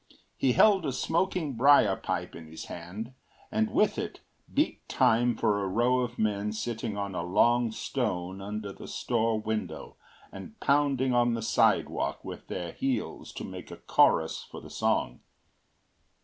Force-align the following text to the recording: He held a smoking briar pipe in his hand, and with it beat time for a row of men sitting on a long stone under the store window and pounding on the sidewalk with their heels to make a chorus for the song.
He 0.35 0.53
held 0.53 0.83
a 0.87 0.93
smoking 0.93 1.53
briar 1.53 1.95
pipe 1.95 2.33
in 2.35 2.47
his 2.47 2.65
hand, 2.65 3.13
and 3.51 3.69
with 3.69 3.99
it 3.99 4.19
beat 4.51 4.89
time 4.89 5.35
for 5.35 5.63
a 5.63 5.67
row 5.67 5.99
of 5.99 6.17
men 6.17 6.53
sitting 6.53 6.97
on 6.97 7.13
a 7.13 7.21
long 7.21 7.71
stone 7.71 8.41
under 8.41 8.71
the 8.73 8.87
store 8.87 9.39
window 9.39 9.97
and 10.31 10.59
pounding 10.59 11.13
on 11.13 11.35
the 11.35 11.43
sidewalk 11.43 12.25
with 12.25 12.47
their 12.47 12.71
heels 12.71 13.31
to 13.33 13.43
make 13.43 13.69
a 13.69 13.77
chorus 13.77 14.41
for 14.41 14.59
the 14.59 14.71
song. 14.71 15.19